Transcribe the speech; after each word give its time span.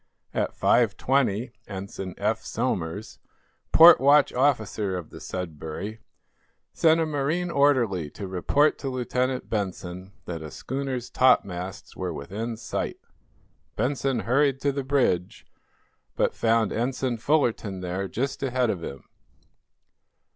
At 0.33 0.57
5:20 0.57 1.51
Ensign 1.67 2.15
Eph 2.17 2.43
Somers, 2.43 3.19
port 3.71 4.01
watch 4.01 4.33
officer 4.33 4.97
of 4.97 5.11
the 5.11 5.19
"Sudbury," 5.19 5.99
sent 6.73 6.99
a 6.99 7.05
marine 7.05 7.51
orderly 7.51 8.09
to 8.09 8.27
report 8.27 8.79
to 8.79 8.89
Lieutenant 8.89 9.47
Benson 9.47 10.13
that 10.25 10.41
a 10.41 10.49
schooner's 10.49 11.11
topmasts 11.11 11.95
were 11.95 12.11
within 12.11 12.57
sight. 12.57 12.97
Benson 13.75 14.21
hurried 14.21 14.59
to 14.61 14.71
the 14.71 14.83
bridge, 14.83 15.45
but 16.15 16.33
found 16.33 16.73
Ensign 16.73 17.17
Fullerton 17.17 17.81
there 17.81 18.07
just 18.07 18.41
ahead 18.41 18.71
of 18.71 18.83
him. 18.83 19.03